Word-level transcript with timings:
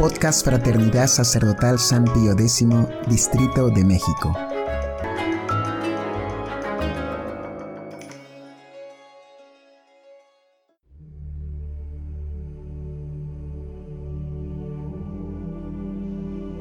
Podcast 0.00 0.46
Fraternidad 0.46 1.08
Sacerdotal 1.08 1.78
San 1.78 2.04
Pío 2.04 2.32
X, 2.32 2.66
Distrito 3.06 3.68
de 3.68 3.84
México. 3.84 4.34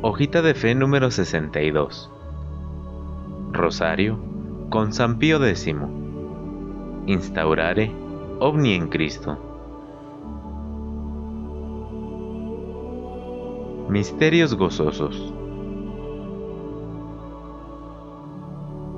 Hojita 0.02 0.42
de 0.42 0.54
Fe 0.54 0.76
número 0.76 1.10
62. 1.10 2.12
Rosario 3.54 4.20
con 4.70 4.92
San 4.92 5.18
Pío 5.18 5.42
X. 5.46 5.76
Instaurare 7.08 7.90
ovni 8.42 8.74
en 8.74 8.90
Cristo. 8.90 9.49
Misterios 13.90 14.54
gozosos. 14.54 15.34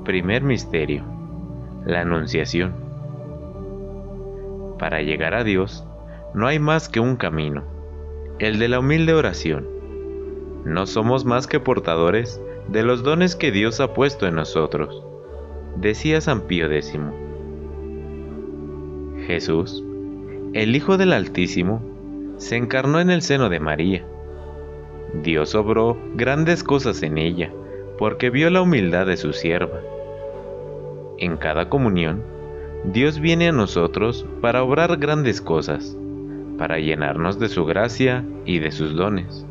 Primer 0.04 0.42
misterio. 0.42 1.02
La 1.86 2.02
Anunciación. 2.02 2.74
Para 4.78 5.00
llegar 5.00 5.32
a 5.32 5.44
Dios, 5.44 5.86
no 6.34 6.46
hay 6.46 6.58
más 6.58 6.90
que 6.90 7.00
un 7.00 7.16
camino, 7.16 7.62
el 8.38 8.58
de 8.58 8.68
la 8.68 8.80
humilde 8.80 9.14
oración. 9.14 9.66
No 10.66 10.84
somos 10.84 11.24
más 11.24 11.46
que 11.46 11.58
portadores 11.58 12.38
de 12.68 12.82
los 12.82 13.02
dones 13.02 13.34
que 13.34 13.50
Dios 13.50 13.80
ha 13.80 13.94
puesto 13.94 14.26
en 14.26 14.34
nosotros, 14.34 15.02
decía 15.78 16.20
San 16.20 16.42
Pío 16.42 16.70
X. 16.70 17.00
Jesús, 19.26 19.82
el 20.52 20.76
Hijo 20.76 20.98
del 20.98 21.14
Altísimo, 21.14 21.80
se 22.36 22.56
encarnó 22.56 23.00
en 23.00 23.08
el 23.08 23.22
seno 23.22 23.48
de 23.48 23.58
María 23.58 24.06
Dios 25.14 25.54
obró 25.54 25.98
grandes 26.14 26.64
cosas 26.64 27.02
en 27.02 27.18
ella, 27.18 27.52
porque 27.98 28.30
vio 28.30 28.48
la 28.50 28.62
humildad 28.62 29.06
de 29.06 29.16
su 29.16 29.32
sierva. 29.32 29.80
En 31.18 31.36
cada 31.36 31.68
comunión, 31.68 32.22
Dios 32.84 33.20
viene 33.20 33.48
a 33.48 33.52
nosotros 33.52 34.26
para 34.40 34.62
obrar 34.62 34.96
grandes 34.96 35.40
cosas, 35.40 35.96
para 36.58 36.78
llenarnos 36.78 37.38
de 37.38 37.48
su 37.48 37.64
gracia 37.64 38.24
y 38.44 38.58
de 38.58 38.72
sus 38.72 38.96
dones. 38.96 39.46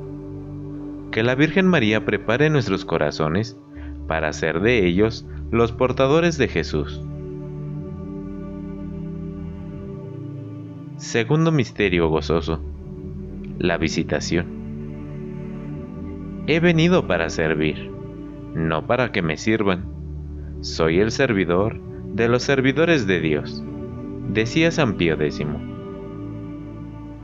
Que 1.11 1.23
la 1.23 1.35
Virgen 1.35 1.67
María 1.67 2.05
prepare 2.05 2.49
nuestros 2.49 2.83
corazones 2.83 3.57
para 4.07 4.29
hacer 4.29 4.61
de 4.61 4.85
ellos 4.85 5.25
los 5.51 5.71
portadores 5.71 6.37
de 6.37 6.47
Jesús. 6.47 7.01
Segundo 10.97 11.51
misterio 11.51 12.09
gozoso. 12.09 12.61
La 13.59 13.77
visitación. 13.77 14.60
He 16.47 16.59
venido 16.59 17.05
para 17.05 17.29
servir, 17.29 17.91
no 18.55 18.87
para 18.87 19.11
que 19.11 19.21
me 19.21 19.37
sirvan. 19.37 19.85
Soy 20.61 20.99
el 20.99 21.11
servidor 21.11 21.79
de 21.79 22.27
los 22.29 22.41
servidores 22.41 23.05
de 23.05 23.19
Dios, 23.19 23.63
decía 24.29 24.71
San 24.71 24.95
Pío 24.95 25.13
X. 25.21 25.45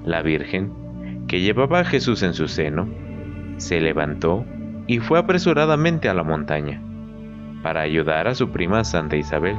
La 0.06 0.22
Virgen, 0.22 0.72
que 1.28 1.42
llevaba 1.42 1.80
a 1.80 1.86
Jesús 1.86 2.22
en 2.22 2.36
su 2.36 2.48
seno, 2.48 2.88
se 3.58 3.82
levantó 3.82 4.46
y 4.86 5.00
fue 5.00 5.18
apresuradamente 5.18 6.10
a 6.10 6.14
la 6.14 6.24
montaña 6.24 6.80
para 7.64 7.82
ayudar 7.82 8.28
a 8.28 8.36
su 8.36 8.52
prima 8.52 8.84
Santa 8.84 9.16
Isabel. 9.16 9.58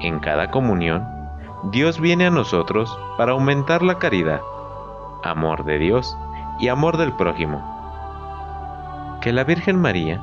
En 0.00 0.18
cada 0.20 0.50
comunión, 0.50 1.04
Dios 1.72 2.00
viene 2.00 2.26
a 2.26 2.30
nosotros 2.30 2.90
para 3.18 3.32
aumentar 3.32 3.82
la 3.82 3.98
caridad, 3.98 4.40
amor 5.22 5.66
de 5.66 5.78
Dios 5.78 6.16
y 6.58 6.68
amor 6.68 6.96
del 6.96 7.12
prójimo 7.12 7.77
que 9.20 9.32
la 9.32 9.44
Virgen 9.44 9.80
María 9.80 10.20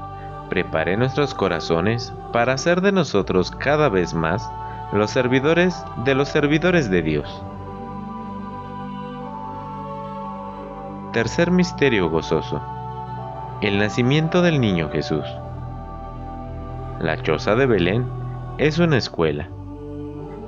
prepare 0.49 0.95
nuestros 0.95 1.33
corazones 1.33 2.13
para 2.31 2.53
hacer 2.53 2.81
de 2.81 2.91
nosotros 2.91 3.51
cada 3.51 3.89
vez 3.89 4.13
más 4.13 4.49
los 4.93 5.11
servidores 5.11 5.83
de 6.05 6.15
los 6.15 6.29
servidores 6.29 6.89
de 6.89 7.01
Dios. 7.01 7.43
Tercer 11.11 11.51
misterio 11.51 12.09
gozoso. 12.09 12.61
El 13.61 13.79
nacimiento 13.79 14.41
del 14.41 14.59
niño 14.59 14.89
Jesús. 14.89 15.25
La 16.99 17.21
choza 17.21 17.55
de 17.55 17.65
Belén 17.65 18.05
es 18.57 18.79
una 18.79 18.97
escuela. 18.97 19.49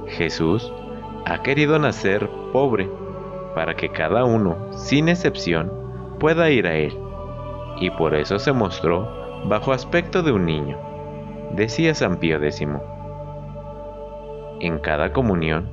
Jesús 0.07 0.71
ha 1.25 1.41
querido 1.41 1.79
nacer 1.79 2.29
pobre 2.53 2.89
para 3.55 3.75
que 3.75 3.89
cada 3.89 4.23
uno, 4.23 4.55
sin 4.71 5.09
excepción, 5.09 5.71
pueda 6.19 6.49
ir 6.49 6.67
a 6.67 6.75
Él 6.75 6.97
y 7.79 7.89
por 7.91 8.15
eso 8.15 8.39
se 8.39 8.51
mostró 8.53 9.43
bajo 9.45 9.71
aspecto 9.71 10.23
de 10.23 10.31
un 10.31 10.45
niño, 10.45 10.77
decía 11.53 11.93
San 11.93 12.17
Pío 12.17 12.37
X. 12.37 12.67
En 14.59 14.79
cada 14.79 15.13
comunión, 15.13 15.69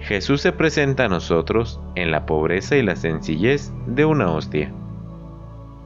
Jesús 0.00 0.42
se 0.42 0.52
presenta 0.52 1.06
a 1.06 1.08
nosotros 1.08 1.80
en 1.94 2.10
la 2.10 2.26
pobreza 2.26 2.76
y 2.76 2.82
la 2.82 2.96
sencillez 2.96 3.72
de 3.86 4.04
una 4.04 4.30
hostia. 4.30 4.72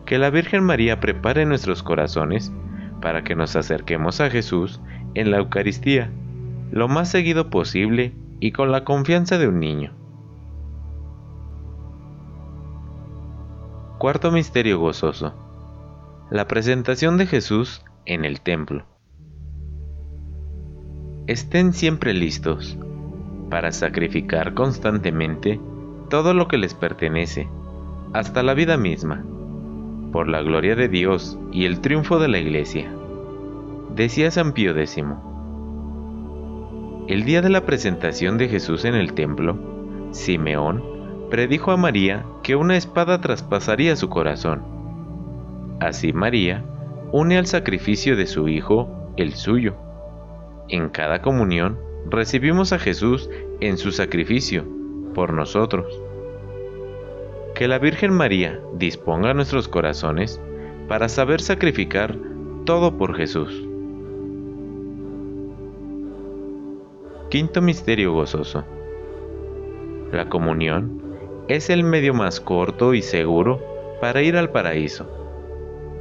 Que 0.04 0.19
la 0.19 0.30
Virgen 0.30 0.64
María 0.64 0.98
prepare 0.98 1.47
nuestros 1.47 1.82
corazones 1.82 2.53
para 3.00 3.22
que 3.22 3.36
nos 3.36 3.54
acerquemos 3.54 4.20
a 4.20 4.30
Jesús 4.30 4.80
en 5.14 5.30
la 5.30 5.38
Eucaristía 5.38 6.10
lo 6.70 6.88
más 6.88 7.09
seguido 7.10 7.50
posible 7.50 8.14
y 8.38 8.53
con 8.53 8.70
la 8.70 8.84
confianza 8.84 9.38
de 9.38 9.48
un 9.48 9.60
niño. 9.60 9.92
Cuarto 13.98 14.30
Misterio 14.30 14.78
Gozoso 14.78 15.49
la 16.30 16.46
presentación 16.46 17.18
de 17.18 17.26
Jesús 17.26 17.84
en 18.06 18.24
el 18.24 18.41
templo. 18.41 18.86
Estén 21.26 21.72
siempre 21.72 22.14
listos 22.14 22.78
para 23.50 23.72
sacrificar 23.72 24.54
constantemente 24.54 25.60
todo 26.08 26.32
lo 26.32 26.46
que 26.46 26.56
les 26.56 26.74
pertenece, 26.74 27.48
hasta 28.12 28.44
la 28.44 28.54
vida 28.54 28.76
misma, 28.76 29.24
por 30.12 30.28
la 30.28 30.41
gloria 30.41 30.76
de 30.76 30.88
Dios 30.88 31.36
y 31.50 31.64
el 31.64 31.80
triunfo 31.80 32.20
de 32.20 32.28
la 32.28 32.38
Iglesia. 32.38 32.92
Decía 33.97 34.30
San 34.30 34.52
Pío 34.52 34.70
X. 34.70 35.04
El 37.08 37.24
día 37.24 37.42
de 37.42 37.50
la 37.50 37.66
presentación 37.66 38.38
de 38.38 38.48
Jesús 38.48 38.84
en 38.84 38.94
el 38.94 39.14
templo, 39.14 39.58
Simeón 40.12 40.80
predijo 41.28 41.72
a 41.72 41.76
María 41.76 42.24
que 42.44 42.54
una 42.54 42.76
espada 42.76 43.20
traspasaría 43.20 43.97
su 43.97 44.08
corazón 44.08 44.69
Así 45.80 46.12
María 46.12 46.62
une 47.10 47.38
al 47.38 47.46
sacrificio 47.46 48.14
de 48.14 48.26
su 48.26 48.48
Hijo 48.48 48.88
el 49.16 49.32
suyo. 49.32 49.74
En 50.68 50.91
cada 50.91 51.22
comunión 51.22 51.78
recibimos 52.08 52.74
a 52.74 52.78
Jesús 52.78 53.30
en 53.60 53.78
su 53.78 53.91
sacrificio 53.91 54.64
por 55.14 55.32
nosotros. 55.32 55.86
Que 57.54 57.66
la 57.66 57.78
Virgen 57.78 58.12
María 58.12 58.60
disponga 58.74 59.32
nuestros 59.32 59.68
corazones 59.68 60.38
para 60.86 61.08
saber 61.08 61.41
sacrificar 61.41 62.14
todo 62.66 62.98
por 62.98 63.16
Jesús. 63.16 63.66
Quinto 67.30 67.62
Misterio 67.62 68.12
Gozoso. 68.12 68.64
La 70.12 70.28
comunión 70.28 71.00
es 71.48 71.70
el 71.70 71.84
medio 71.84 72.12
más 72.12 72.38
corto 72.38 72.92
y 72.92 73.00
seguro 73.00 73.60
para 74.00 74.20
ir 74.20 74.36
al 74.36 74.50
paraíso 74.50 75.19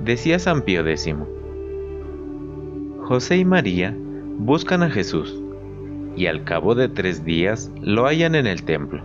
decía 0.04 0.40
San 0.40 0.62
Pío 0.62 0.88
X. 0.88 1.16
José 3.02 3.38
y 3.38 3.46
María 3.46 3.96
buscan 4.38 4.84
a 4.84 4.90
Jesús 4.90 5.42
y 6.16 6.28
al 6.28 6.44
cabo 6.44 6.76
de 6.76 6.90
tres 6.90 7.24
días 7.24 7.72
lo 7.82 8.06
hallan 8.06 8.36
en 8.36 8.48
el 8.48 8.64
templo. 8.64 9.04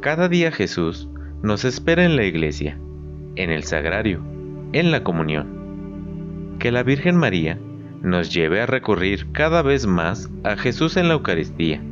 Cada 0.00 0.28
día 0.28 0.50
Jesús 0.52 1.08
nos 1.42 1.64
espera 1.64 2.04
en 2.04 2.16
la 2.16 2.24
iglesia, 2.24 2.78
en 3.36 3.50
el 3.50 3.64
sagrario, 3.64 4.20
en 4.72 4.90
la 4.90 5.02
comunión. 5.02 6.56
Que 6.58 6.72
la 6.72 6.82
Virgen 6.82 7.16
María 7.16 7.58
nos 8.02 8.32
lleve 8.32 8.60
a 8.60 8.66
recurrir 8.66 9.32
cada 9.32 9.62
vez 9.62 9.86
más 9.86 10.30
a 10.44 10.56
Jesús 10.56 10.96
en 10.96 11.08
la 11.08 11.14
Eucaristía, 11.14 11.82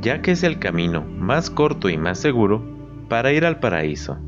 ya 0.00 0.20
que 0.20 0.32
es 0.32 0.42
el 0.42 0.58
camino 0.58 1.02
más 1.18 1.50
corto 1.50 1.88
y 1.88 1.96
más 1.96 2.18
seguro 2.18 2.62
para 3.08 3.32
ir 3.32 3.44
al 3.44 3.60
paraíso. 3.60 4.18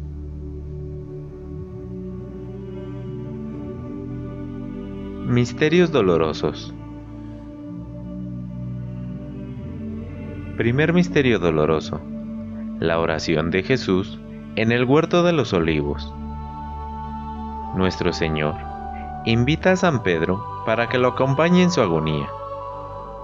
Misterios 5.41 5.93
dolorosos. 5.93 6.75
Primer 10.57 10.93
misterio 10.93 11.39
doloroso. 11.39 12.01
La 12.81 12.99
oración 12.99 13.53
de 13.53 13.63
Jesús 13.63 14.19
en 14.57 14.73
el 14.73 14.85
huerto 14.85 15.23
de 15.23 15.33
los 15.33 15.53
olivos. 15.53 16.13
Nuestro 17.77 18.13
Señor 18.13 18.57
invita 19.27 19.71
a 19.71 19.77
San 19.77 20.03
Pedro 20.03 20.45
para 20.67 20.89
que 20.89 20.99
lo 20.99 21.11
acompañe 21.11 21.63
en 21.63 21.71
su 21.71 21.83
agonía. 21.83 22.27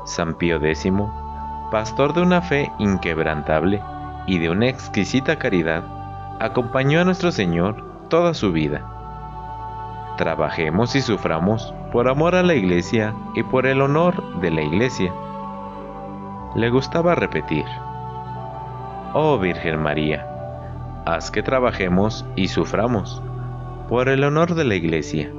San 0.06 0.34
Pío 0.34 0.64
X, 0.64 0.93
pastor 1.72 2.14
de 2.14 2.22
una 2.22 2.43
fe 2.43 2.70
inquebrantable 2.78 3.82
y 4.28 4.38
de 4.38 4.50
una 4.50 4.69
exquisita 4.69 5.37
caridad, 5.37 5.82
acompañó 6.38 7.00
a 7.00 7.05
nuestro 7.05 7.32
Señor 7.32 8.06
toda 8.08 8.34
su 8.34 8.52
vida. 8.52 8.88
Trabajemos 10.16 10.94
y 10.94 11.00
suframos 11.00 11.75
por 11.94 12.08
amor 12.08 12.35
a 12.35 12.43
la 12.43 12.55
iglesia 12.55 13.14
y 13.37 13.44
por 13.44 13.67
el 13.67 13.81
honor 13.81 14.41
de 14.41 14.50
la 14.50 14.62
iglesia. 14.62 15.14
Le 16.56 16.69
gustaba 16.69 17.14
repetir, 17.14 17.64
Oh 19.12 19.38
Virgen 19.38 19.81
María, 19.81 20.26
haz 21.06 21.31
que 21.31 21.44
trabajemos 21.44 22.26
y 22.35 22.49
suframos 22.49 23.23
por 23.88 24.08
el 24.08 24.25
honor 24.25 24.56
de 24.56 24.64
la 24.64 24.75
iglesia, 24.75 25.31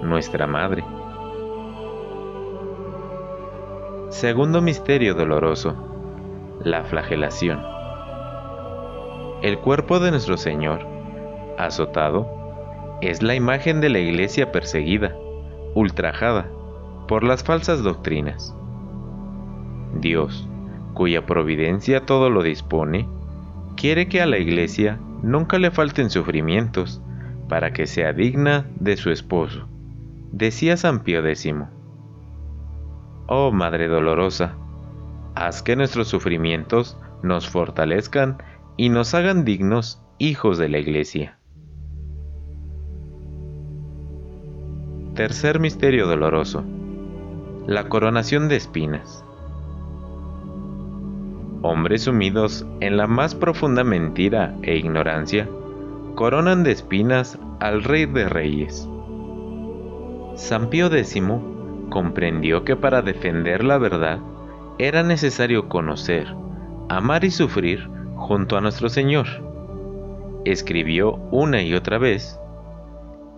nuestra 0.00 0.46
Madre. 0.46 0.84
Segundo 4.10 4.62
misterio 4.62 5.14
doloroso, 5.14 5.74
la 6.62 6.84
flagelación. 6.84 7.60
El 9.42 9.58
cuerpo 9.58 9.98
de 9.98 10.12
nuestro 10.12 10.36
Señor, 10.36 10.86
azotado, 11.58 12.28
es 13.02 13.24
la 13.24 13.34
imagen 13.34 13.80
de 13.80 13.88
la 13.88 13.98
iglesia 13.98 14.52
perseguida, 14.52 15.16
ultrajada 15.76 16.48
por 17.06 17.22
las 17.22 17.44
falsas 17.44 17.82
doctrinas. 17.82 18.56
Dios, 20.00 20.48
cuya 20.94 21.26
providencia 21.26 22.06
todo 22.06 22.30
lo 22.30 22.42
dispone, 22.42 23.06
quiere 23.76 24.08
que 24.08 24.22
a 24.22 24.26
la 24.26 24.38
iglesia 24.38 24.98
nunca 25.22 25.58
le 25.58 25.70
falten 25.70 26.08
sufrimientos 26.08 27.02
para 27.48 27.74
que 27.74 27.86
sea 27.86 28.14
digna 28.14 28.66
de 28.80 28.96
su 28.96 29.10
esposo, 29.10 29.68
decía 30.32 30.78
San 30.78 31.04
Pío 31.04 31.24
X. 31.24 31.54
Oh 33.26 33.52
Madre 33.52 33.86
Dolorosa, 33.86 34.56
haz 35.34 35.62
que 35.62 35.76
nuestros 35.76 36.08
sufrimientos 36.08 36.98
nos 37.22 37.48
fortalezcan 37.50 38.38
y 38.78 38.88
nos 38.88 39.12
hagan 39.12 39.44
dignos 39.44 40.02
hijos 40.18 40.56
de 40.56 40.70
la 40.70 40.78
Iglesia. 40.78 41.35
Tercer 45.16 45.60
misterio 45.60 46.06
doloroso. 46.06 46.62
La 47.66 47.88
coronación 47.88 48.50
de 48.50 48.56
espinas. 48.56 49.24
Hombres 51.62 52.02
sumidos 52.02 52.66
en 52.80 52.98
la 52.98 53.06
más 53.06 53.34
profunda 53.34 53.82
mentira 53.82 54.54
e 54.60 54.76
ignorancia, 54.76 55.48
coronan 56.16 56.64
de 56.64 56.72
espinas 56.72 57.38
al 57.60 57.82
Rey 57.82 58.04
de 58.04 58.28
Reyes. 58.28 58.86
San 60.34 60.68
Pío 60.68 60.88
X 60.88 61.18
comprendió 61.88 62.64
que 62.64 62.76
para 62.76 63.00
defender 63.00 63.64
la 63.64 63.78
verdad 63.78 64.18
era 64.76 65.02
necesario 65.02 65.70
conocer, 65.70 66.26
amar 66.90 67.24
y 67.24 67.30
sufrir 67.30 67.88
junto 68.16 68.58
a 68.58 68.60
nuestro 68.60 68.90
Señor. 68.90 69.26
Escribió 70.44 71.14
una 71.30 71.62
y 71.62 71.72
otra 71.72 71.96
vez, 71.96 72.38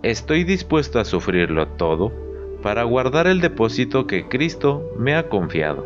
Estoy 0.01 0.45
dispuesto 0.45 0.97
a 0.99 1.03
sufrirlo 1.03 1.67
todo 1.67 2.13
para 2.63 2.83
guardar 2.83 3.27
el 3.27 3.41
depósito 3.41 4.07
que 4.07 4.29
Cristo 4.29 4.93
me 4.97 5.13
ha 5.13 5.27
confiado. 5.27 5.85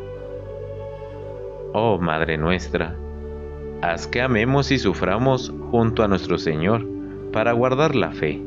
Oh 1.73 1.97
Madre 1.97 2.37
nuestra, 2.37 2.95
haz 3.81 4.05
que 4.05 4.21
amemos 4.21 4.69
y 4.69 4.77
suframos 4.77 5.51
junto 5.71 6.03
a 6.03 6.07
nuestro 6.07 6.37
Señor 6.37 6.85
para 7.31 7.53
guardar 7.53 7.95
la 7.95 8.11
fe. 8.11 8.39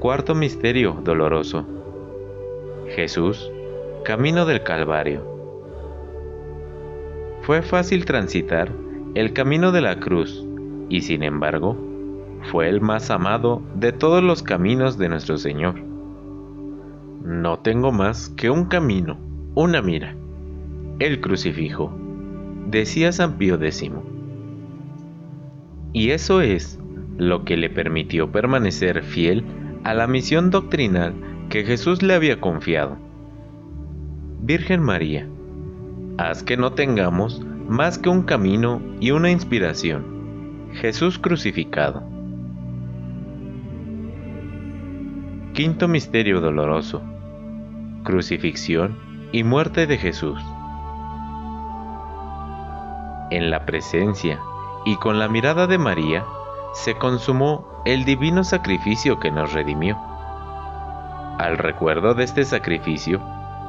Cuarto 0.00 0.34
misterio 0.34 1.00
doloroso. 1.02 1.64
Jesús, 2.94 3.50
camino 4.04 4.44
del 4.44 4.62
Calvario. 4.62 5.22
Fue 7.40 7.62
fácil 7.62 8.04
transitar 8.04 8.70
el 9.14 9.32
camino 9.32 9.72
de 9.72 9.80
la 9.80 9.98
cruz 9.98 10.43
y 10.94 11.00
sin 11.00 11.24
embargo, 11.24 11.76
fue 12.52 12.68
el 12.68 12.80
más 12.80 13.10
amado 13.10 13.60
de 13.74 13.90
todos 13.90 14.22
los 14.22 14.44
caminos 14.44 14.96
de 14.96 15.08
nuestro 15.08 15.38
Señor. 15.38 15.74
No 17.24 17.58
tengo 17.58 17.90
más 17.90 18.28
que 18.28 18.48
un 18.48 18.66
camino, 18.66 19.18
una 19.56 19.82
mira, 19.82 20.14
el 21.00 21.20
crucifijo, 21.20 21.92
decía 22.70 23.10
San 23.10 23.38
Pío 23.38 23.56
X. 23.56 23.90
Y 25.92 26.10
eso 26.10 26.42
es 26.42 26.78
lo 27.18 27.44
que 27.44 27.56
le 27.56 27.70
permitió 27.70 28.30
permanecer 28.30 29.02
fiel 29.02 29.42
a 29.82 29.94
la 29.94 30.06
misión 30.06 30.50
doctrinal 30.50 31.12
que 31.48 31.64
Jesús 31.64 32.04
le 32.04 32.14
había 32.14 32.40
confiado. 32.40 32.98
Virgen 34.42 34.80
María, 34.80 35.26
haz 36.18 36.44
que 36.44 36.56
no 36.56 36.72
tengamos 36.74 37.44
más 37.68 37.98
que 37.98 38.10
un 38.10 38.22
camino 38.22 38.80
y 39.00 39.10
una 39.10 39.32
inspiración 39.32 40.13
Jesús 40.74 41.20
crucificado. 41.20 42.02
Quinto 45.52 45.86
misterio 45.86 46.40
doloroso. 46.40 47.00
Crucifixión 48.02 48.98
y 49.30 49.44
muerte 49.44 49.86
de 49.86 49.98
Jesús. 49.98 50.40
En 53.30 53.52
la 53.52 53.64
presencia 53.64 54.40
y 54.84 54.96
con 54.96 55.20
la 55.20 55.28
mirada 55.28 55.68
de 55.68 55.78
María 55.78 56.24
se 56.72 56.96
consumó 56.96 57.82
el 57.84 58.04
divino 58.04 58.42
sacrificio 58.42 59.20
que 59.20 59.30
nos 59.30 59.52
redimió. 59.52 59.96
Al 61.38 61.56
recuerdo 61.56 62.14
de 62.14 62.24
este 62.24 62.44
sacrificio, 62.44 63.20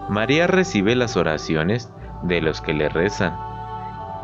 María 0.09 0.47
recibe 0.47 0.95
las 0.95 1.17
oraciones 1.17 1.93
de 2.23 2.41
los 2.41 2.61
que 2.61 2.73
le 2.73 2.89
rezan 2.89 3.37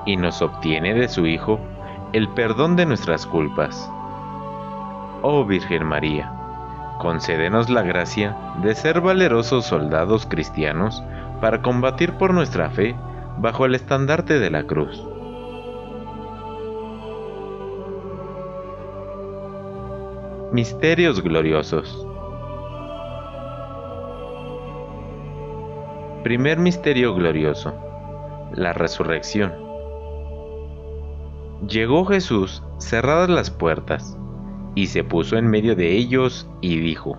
y 0.08 0.18
nos 0.18 0.42
obtiene 0.42 0.96
de 0.96 1.08
su 1.08 1.28
Hijo 1.28 1.60
el 2.14 2.28
perdón 2.30 2.76
de 2.76 2.86
nuestras 2.86 3.26
culpas. 3.26 3.90
Oh 5.22 5.46
Virgen 5.46 5.86
María, 5.86 6.32
concédenos 7.00 7.70
la 7.70 7.84
gracia 7.84 8.36
de 8.62 8.76
ser 8.76 9.00
valerosos 9.00 9.66
soldados 9.66 10.26
cristianos 10.26 11.02
para 11.40 11.62
combatir 11.62 12.14
por 12.14 12.34
nuestra 12.34 12.70
fe 12.70 12.96
bajo 13.38 13.66
el 13.66 13.76
estandarte 13.76 14.40
de 14.40 14.50
la 14.50 14.64
cruz. 14.64 15.02
Misterios 20.52 21.22
gloriosos. 21.24 22.06
Primer 26.24 26.60
misterio 26.60 27.16
glorioso. 27.16 27.74
La 28.52 28.74
resurrección. 28.74 29.71
Llegó 31.68 32.06
Jesús 32.06 32.64
cerradas 32.80 33.30
las 33.30 33.52
puertas, 33.52 34.18
y 34.74 34.88
se 34.88 35.04
puso 35.04 35.38
en 35.38 35.48
medio 35.48 35.76
de 35.76 35.96
ellos 35.96 36.50
y 36.62 36.80
dijo, 36.80 37.18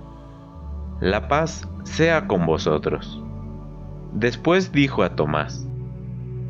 La 1.00 1.28
paz 1.28 1.68
sea 1.84 2.26
con 2.26 2.46
vosotros. 2.46 3.22
Después 4.12 4.72
dijo 4.72 5.02
a 5.02 5.14
Tomás, 5.16 5.66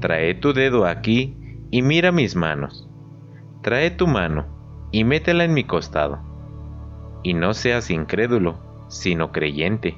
Trae 0.00 0.34
tu 0.34 0.52
dedo 0.52 0.86
aquí 0.86 1.36
y 1.70 1.82
mira 1.82 2.12
mis 2.12 2.34
manos. 2.34 2.88
Trae 3.62 3.90
tu 3.90 4.06
mano 4.06 4.46
y 4.90 5.04
métela 5.04 5.44
en 5.44 5.54
mi 5.54 5.64
costado. 5.64 6.18
Y 7.22 7.34
no 7.34 7.54
seas 7.54 7.90
incrédulo, 7.90 8.58
sino 8.88 9.32
creyente. 9.32 9.96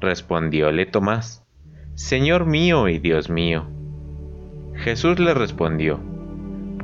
Respondióle 0.00 0.86
Tomás, 0.86 1.46
Señor 1.94 2.46
mío 2.46 2.88
y 2.88 2.98
Dios 2.98 3.30
mío. 3.30 3.66
Jesús 4.74 5.18
le 5.18 5.32
respondió, 5.32 6.00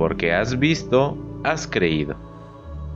porque 0.03 0.33
has 0.33 0.59
visto, 0.59 1.17
has 1.45 1.65
creído. 1.65 2.17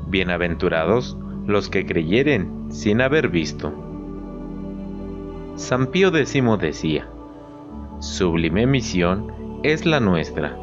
Bienaventurados 0.08 1.16
los 1.46 1.70
que 1.70 1.86
creyeren 1.86 2.70
sin 2.70 3.00
haber 3.00 3.30
visto. 3.30 3.72
San 5.56 5.88
Pío 5.88 6.10
X 6.10 6.34
decía, 6.60 7.08
Sublime 8.02 8.68
misión 8.68 9.32
es 9.64 9.86
la 9.86 10.02
nuestra, 10.02 10.58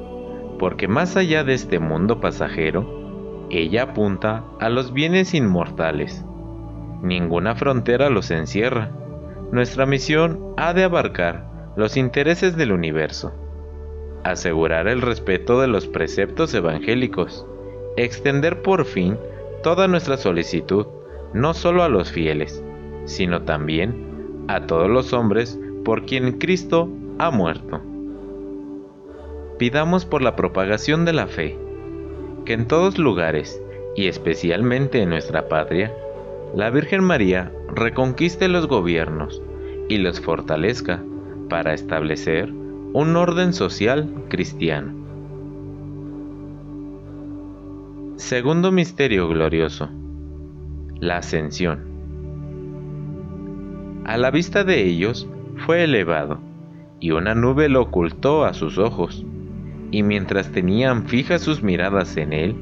porque 0.58 0.86
más 0.86 1.16
allá 1.16 1.44
de 1.44 1.54
este 1.54 1.78
mundo 1.78 2.20
pasajero, 2.20 3.46
ella 3.48 3.84
apunta 3.84 4.44
a 4.60 4.68
los 4.68 4.92
bienes 4.92 5.32
inmortales. 5.32 6.26
Ninguna 7.00 7.54
frontera 7.54 8.10
los 8.10 8.30
encierra. 8.30 8.90
Nuestra 9.50 9.86
misión 9.86 10.52
ha 10.58 10.74
de 10.74 10.84
abarcar 10.84 11.72
los 11.74 11.96
intereses 11.96 12.54
del 12.54 12.72
universo 12.72 13.32
asegurar 14.24 14.88
el 14.88 15.02
respeto 15.02 15.60
de 15.60 15.68
los 15.68 15.86
preceptos 15.86 16.52
evangélicos, 16.54 17.46
extender 17.96 18.62
por 18.62 18.84
fin 18.84 19.18
toda 19.62 19.86
nuestra 19.86 20.16
solicitud 20.16 20.86
no 21.32 21.54
solo 21.54 21.82
a 21.82 21.88
los 21.88 22.10
fieles, 22.10 22.64
sino 23.04 23.42
también 23.42 24.44
a 24.48 24.66
todos 24.66 24.90
los 24.90 25.12
hombres 25.12 25.58
por 25.84 26.06
quien 26.06 26.38
Cristo 26.38 26.88
ha 27.18 27.30
muerto. 27.30 27.80
Pidamos 29.58 30.04
por 30.04 30.22
la 30.22 30.36
propagación 30.36 31.04
de 31.04 31.12
la 31.12 31.26
fe, 31.26 31.58
que 32.44 32.54
en 32.54 32.66
todos 32.66 32.98
lugares, 32.98 33.60
y 33.96 34.08
especialmente 34.08 35.02
en 35.02 35.10
nuestra 35.10 35.48
patria, 35.48 35.94
la 36.54 36.70
Virgen 36.70 37.04
María 37.04 37.52
reconquiste 37.68 38.48
los 38.48 38.66
gobiernos 38.66 39.42
y 39.88 39.98
los 39.98 40.20
fortalezca 40.20 41.02
para 41.48 41.74
establecer 41.74 42.52
un 42.94 43.16
orden 43.16 43.52
social 43.52 44.08
cristiano. 44.28 44.92
Segundo 48.14 48.70
misterio 48.70 49.26
glorioso. 49.26 49.90
La 51.00 51.16
ascensión. 51.16 51.80
A 54.04 54.16
la 54.16 54.30
vista 54.30 54.62
de 54.62 54.84
ellos 54.84 55.28
fue 55.66 55.82
elevado, 55.82 56.38
y 57.00 57.10
una 57.10 57.34
nube 57.34 57.68
lo 57.68 57.82
ocultó 57.82 58.44
a 58.44 58.54
sus 58.54 58.78
ojos, 58.78 59.26
y 59.90 60.04
mientras 60.04 60.52
tenían 60.52 61.08
fijas 61.08 61.42
sus 61.42 61.64
miradas 61.64 62.16
en 62.16 62.32
él, 62.32 62.54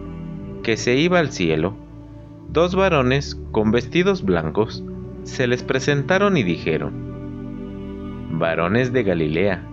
que 0.63 0.79
se 0.79 0.97
iba 0.97 1.19
al 1.19 1.31
cielo, 1.31 1.75
dos 2.49 2.75
varones 2.75 3.39
con 3.51 3.71
vestidos 3.71 4.25
blancos 4.25 4.83
se 5.25 5.47
les 5.47 5.63
presentaron 5.63 6.39
y 6.39 6.43
dijeron, 6.43 7.11
Varones 8.39 8.95
de 8.95 9.03
Galilea, 9.03 9.69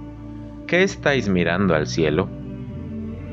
¿qué 0.69 0.83
estáis 0.83 1.27
mirando 1.27 1.73
al 1.73 1.87
cielo? 1.87 2.29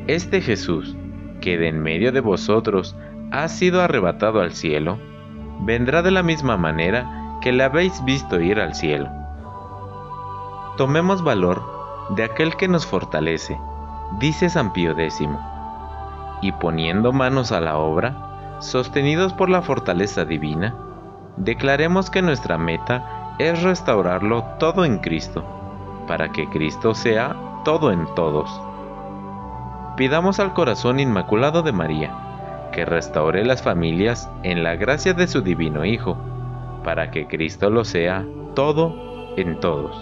Este 0.07 0.41
Jesús, 0.41 0.97
que 1.43 1.59
de 1.59 1.69
en 1.69 1.83
medio 1.83 2.11
de 2.11 2.21
vosotros 2.21 2.97
ha 3.31 3.47
sido 3.49 3.83
arrebatado 3.83 4.41
al 4.41 4.53
cielo, 4.53 4.99
vendrá 5.61 6.01
de 6.01 6.11
la 6.11 6.23
misma 6.23 6.57
manera 6.57 7.39
que 7.43 7.53
le 7.53 7.63
habéis 7.63 8.03
visto 8.07 8.41
ir 8.41 8.59
al 8.59 8.75
cielo. 8.75 9.11
Tomemos 10.79 11.23
valor 11.23 11.63
de 12.17 12.25
aquel 12.25 12.57
que 12.57 12.69
nos 12.69 12.87
fortalece, 12.87 13.59
dice 14.19 14.49
San 14.49 14.73
Pío 14.73 14.93
X, 14.93 15.21
y 16.41 16.53
poniendo 16.53 17.13
manos 17.13 17.53
a 17.53 17.61
la 17.61 17.77
obra, 17.77 18.57
sostenidos 18.61 19.35
por 19.35 19.51
la 19.51 19.61
fortaleza 19.61 20.25
divina, 20.25 20.75
declaremos 21.37 22.09
que 22.09 22.23
nuestra 22.23 22.57
meta 22.57 23.35
es 23.39 23.63
restaurarlo 23.63 24.43
todo 24.59 24.87
en 24.87 25.01
Cristo, 25.01 25.45
para 26.07 26.31
que 26.33 26.49
Cristo 26.49 26.95
sea 26.95 27.37
todo 27.65 27.91
en 27.93 28.07
todos 28.15 28.49
pidamos 29.97 30.39
al 30.41 30.53
corazón 30.53 31.01
inmaculado 31.01 31.63
de 31.63 31.73
María, 31.73 32.69
que 32.73 32.85
restaure 32.85 33.45
las 33.45 33.63
familias 33.63 34.31
en 34.43 34.63
la 34.63 34.77
gracia 34.77 35.15
de 35.15 35.27
su 35.27 35.41
divino 35.41 35.85
Hijo, 35.85 36.19
para 36.85 37.11
que 37.11 37.27
Cristo 37.27 37.71
lo 37.71 37.85
sea 37.85 38.25
todo 38.55 38.95
en 39.37 39.59
todos. 39.59 39.97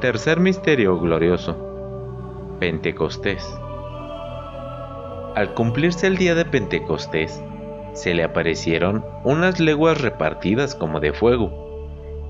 Tercer 0.00 0.40
misterio 0.40 0.98
glorioso. 0.98 1.56
Pentecostés. 2.58 3.46
Al 5.34 5.54
cumplirse 5.54 6.06
el 6.06 6.16
día 6.16 6.34
de 6.34 6.44
Pentecostés, 6.44 7.42
se 7.92 8.14
le 8.14 8.24
aparecieron 8.24 9.04
unas 9.24 9.60
leguas 9.60 10.00
repartidas 10.00 10.74
como 10.74 11.00
de 11.00 11.12
fuego, 11.12 11.61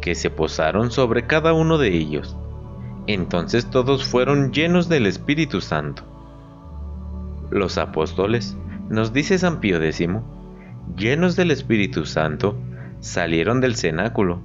que 0.02 0.14
se 0.14 0.28
posaron 0.28 0.90
sobre 0.90 1.26
cada 1.26 1.54
uno 1.54 1.78
de 1.78 1.88
ellos 1.88 2.36
entonces 3.06 3.68
todos 3.68 4.04
fueron 4.04 4.52
llenos 4.52 4.88
del 4.88 5.06
Espíritu 5.06 5.60
Santo. 5.60 6.04
Los 7.50 7.78
apóstoles, 7.78 8.56
nos 8.88 9.12
dice 9.12 9.38
San 9.38 9.60
Pío 9.60 9.82
X, 9.82 10.08
llenos 10.96 11.36
del 11.36 11.50
Espíritu 11.50 12.06
Santo, 12.06 12.56
salieron 13.00 13.60
del 13.60 13.74
cenáculo 13.74 14.42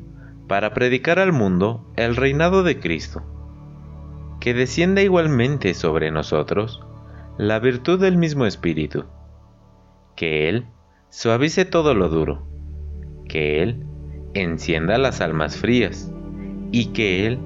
para 0.47 0.73
predicar 0.73 1.19
al 1.19 1.33
mundo 1.33 1.85
el 1.95 2.15
reinado 2.15 2.63
de 2.63 2.79
Cristo. 2.79 3.21
Que 4.39 4.53
descienda 4.53 5.01
igualmente 5.01 5.73
sobre 5.73 6.09
nosotros 6.11 6.83
la 7.37 7.59
virtud 7.59 7.99
del 7.99 8.17
mismo 8.17 8.45
Espíritu. 8.45 9.05
Que 10.15 10.49
Él 10.49 10.65
suavice 11.09 11.65
todo 11.65 11.93
lo 11.93 12.09
duro. 12.09 12.47
Que 13.27 13.61
Él 13.61 13.85
encienda 14.34 14.98
las 14.98 15.22
almas 15.22 15.57
frías. 15.57 16.12
Y 16.72 16.88
que 16.88 17.25
Él 17.25 17.39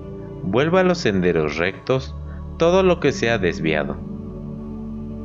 vuelva 0.44 0.82
a 0.82 0.84
los 0.84 0.98
senderos 0.98 1.58
rectos 1.58 2.16
todo 2.58 2.84
lo 2.84 3.00
que 3.00 3.12
se 3.12 3.30
ha 3.30 3.38
desviado. 3.38 3.96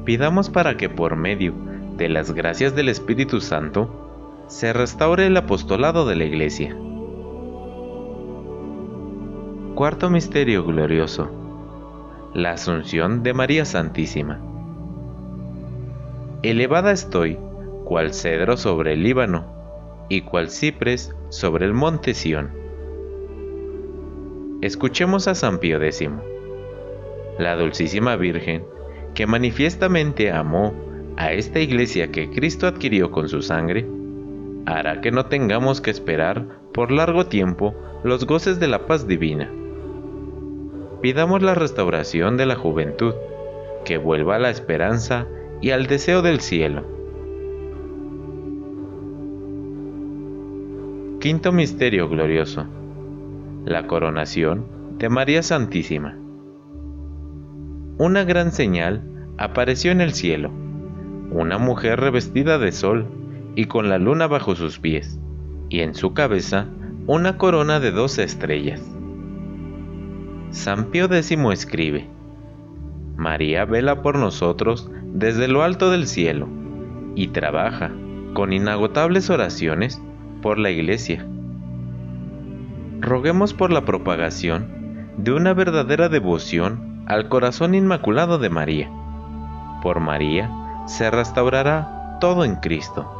Pidamos 0.05 0.51
para 0.51 0.77
que 0.77 0.89
por 0.89 1.17
medio 1.17 1.55
de 1.97 2.09
las 2.09 2.33
gracias 2.33 2.75
del 2.77 2.89
Espíritu 2.89 3.41
Santo 3.41 3.91
se 4.49 4.73
restaure 4.73 5.27
el 5.27 5.37
apostolado 5.37 6.07
de 6.07 6.17
la 6.17 6.25
Iglesia. 6.25 6.77
Cuarto 9.75 10.11
Misterio 10.11 10.65
Glorioso. 10.65 11.31
La 12.35 12.53
Asunción 12.53 13.23
de 13.23 13.33
María 13.33 13.65
Santísima. 13.65 14.41
Elevada 16.43 16.93
estoy, 16.93 17.39
cual 17.85 18.13
cedro 18.13 18.57
sobre 18.57 18.93
el 18.93 19.03
Líbano, 19.03 19.47
y 20.09 20.21
cual 20.21 20.51
cipres 20.51 21.16
sobre 21.29 21.67
el 21.67 21.73
monte 21.73 22.15
Sión 22.15 22.67
Escuchemos 24.63 25.29
a 25.29 25.35
San 25.35 25.59
Pío 25.59 25.83
X, 25.83 26.09
la 27.39 27.57
Dulcísima 27.57 28.17
Virgen, 28.17 28.65
que 29.15 29.27
manifiestamente 29.27 30.33
amó 30.33 30.73
a 31.19 31.33
esta 31.33 31.61
iglesia 31.61 32.11
que 32.11 32.31
Cristo 32.31 32.67
adquirió 32.67 33.11
con 33.11 33.29
su 33.29 33.43
sangre, 33.43 33.87
hará 34.65 35.03
que 35.03 35.11
no 35.11 35.27
tengamos 35.27 35.83
que 35.83 35.91
esperar 35.91 36.47
por 36.73 36.91
largo 36.91 37.27
tiempo 37.27 37.75
los 38.03 38.27
goces 38.27 38.59
de 38.59 38.69
la 38.69 38.87
paz 38.87 39.07
divina. 39.07 39.53
Pidamos 41.03 41.43
la 41.43 41.55
restauración 41.55 42.39
de 42.39 42.47
la 42.47 42.57
juventud, 42.57 43.15
que 43.85 43.99
vuelva 43.99 44.37
a 44.37 44.41
la 44.41 44.51
esperanza 44.51 45.27
y 45.61 45.71
al 45.71 45.87
deseo 45.87 46.23
del 46.23 46.41
cielo. 46.41 46.96
Quinto 51.27 51.51
Misterio 51.51 52.09
Glorioso 52.09 52.67
la 53.65 53.89
coronación 53.89 54.65
de 54.97 55.09
María 55.09 55.43
Santísima. 55.43 56.17
Una 57.99 58.23
gran 58.23 58.53
señal 58.53 59.03
apareció 59.37 59.91
en 59.91 60.01
el 60.01 60.13
cielo, 60.13 60.53
una 61.33 61.59
mujer 61.59 61.99
revestida 61.99 62.59
de 62.59 62.71
sol 62.71 63.09
y 63.57 63.65
con 63.65 63.89
la 63.89 63.99
luna 63.99 64.29
bajo 64.29 64.55
sus 64.55 64.79
pies, 64.79 65.19
y 65.69 65.81
en 65.81 65.97
su 65.97 66.15
cabeza 66.15 66.69
una 67.09 67.39
corona 67.39 67.81
de 67.81 67.91
doce 67.91 68.23
estrellas. 68.23 68.81
San 70.51 70.93
Pío 70.93 71.07
X 71.07 71.33
escribe, 71.33 72.09
María 73.17 73.65
vela 73.65 74.01
por 74.01 74.17
nosotros 74.17 74.89
desde 75.13 75.49
lo 75.49 75.65
alto 75.65 75.91
del 75.91 76.07
cielo 76.07 76.47
y 77.17 77.27
trabaja 77.27 77.91
con 78.33 78.53
inagotables 78.53 79.29
oraciones 79.29 80.01
por 80.47 80.61
la 80.61 80.71
Iglesia 80.71 81.27
roguemos 83.01 83.53
por 83.53 83.73
la 83.73 83.85
propagación 83.85 85.11
de 85.17 85.33
una 85.33 85.55
verdadera 85.55 86.09
devoción 86.09 87.03
al 87.09 87.29
corazón 87.29 87.75
inmaculado 87.75 88.39
de 88.39 88.49
María. 88.49 88.89
Por 89.83 89.99
María 89.99 90.49
se 90.87 91.11
restaurará 91.11 92.19
todo 92.21 92.45
en 92.45 92.55
Cristo. 92.55 93.16